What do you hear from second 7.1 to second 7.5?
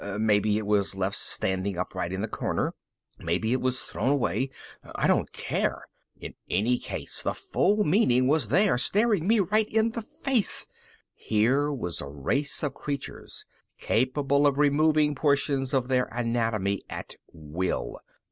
the